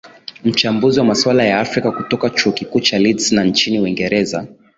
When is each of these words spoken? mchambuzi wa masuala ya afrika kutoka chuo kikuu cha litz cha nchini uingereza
mchambuzi 0.43 0.99
wa 0.99 1.05
masuala 1.05 1.43
ya 1.43 1.59
afrika 1.59 1.91
kutoka 1.91 2.29
chuo 2.29 2.51
kikuu 2.51 2.79
cha 2.79 2.99
litz 2.99 3.29
cha 3.29 3.43
nchini 3.43 3.79
uingereza 3.79 4.47